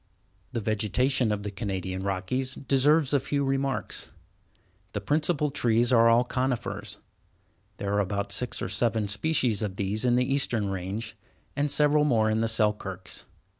The 0.51 0.59
vegetation 0.61 1.31
of 1.31 1.43
the 1.43 1.51
Canadian 1.51 2.01
Rockies 2.01 2.55
deserves 2.55 3.13
a 3.13 3.19
few 3.19 3.45
remarks. 3.45 4.09
The 4.93 4.99
principal 4.99 5.51
trees 5.51 5.93
are 5.93 6.09
all 6.09 6.23
conifers. 6.23 6.97
There 7.77 7.93
are 7.93 7.99
about 7.99 8.31
six 8.31 8.63
or 8.63 8.67
seven 8.67 9.07
species 9.07 9.61
of 9.61 9.75
these 9.75 10.03
in 10.03 10.15
the 10.15 10.25
eastern 10.25 10.69
range, 10.71 11.15
and 11.55 11.69
several 11.69 12.03
more 12.03 12.31
in 12.31 12.41
the 12.41 12.47
Selkirks. 12.47 13.27